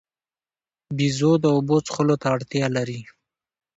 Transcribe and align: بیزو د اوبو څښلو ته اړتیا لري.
بیزو 0.97 1.31
د 1.43 1.45
اوبو 1.55 1.77
څښلو 1.85 2.15
ته 2.21 2.27
اړتیا 2.35 2.65
لري. 2.77 2.99